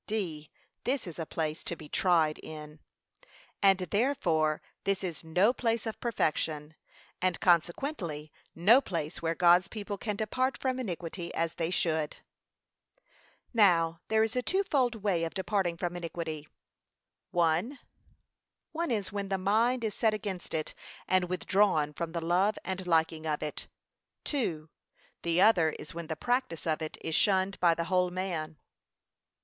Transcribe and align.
(d.) 0.07 0.49
This 0.83 1.05
is 1.05 1.19
a 1.19 1.27
place 1.27 1.63
to 1.63 1.75
be 1.75 1.87
tried 1.87 2.39
in. 2.39 2.79
And 3.61 3.77
therefore 3.77 4.59
this 4.83 5.03
is 5.03 5.23
no 5.23 5.53
place 5.53 5.85
of 5.85 5.99
perfection, 5.99 6.73
and 7.21 7.39
consequently 7.39 8.31
no 8.55 8.81
place 8.81 9.21
where 9.21 9.35
God's 9.35 9.67
people 9.67 9.99
can 9.99 10.15
depart 10.15 10.57
from 10.57 10.79
iniquity 10.79 11.31
as 11.35 11.53
they 11.53 11.69
should. 11.69 12.17
Now 13.53 13.99
there 14.07 14.23
is 14.23 14.35
a 14.35 14.41
twofold 14.41 14.95
way 15.03 15.23
of 15.23 15.35
departing 15.35 15.77
from 15.77 15.95
iniquity. 15.95 16.47
I. 17.39 17.77
One 18.71 18.89
is 18.89 19.11
when 19.11 19.29
the 19.29 19.37
mind 19.37 19.83
is 19.83 19.93
set 19.93 20.15
against 20.15 20.55
it, 20.55 20.73
and 21.07 21.29
withdrawn 21.29 21.93
from 21.93 22.13
the 22.13 22.21
love 22.25 22.57
and 22.63 22.87
liking 22.87 23.27
of 23.27 23.43
it. 23.43 23.67
II. 24.33 24.63
The 25.21 25.41
other 25.41 25.69
is 25.77 25.93
when 25.93 26.07
the 26.07 26.15
practice 26.15 26.65
of 26.65 26.81
it 26.81 26.97
is 27.01 27.13
shunned 27.13 27.59
by 27.59 27.75
the 27.75 27.83
whole 27.83 28.09
man. 28.09 28.57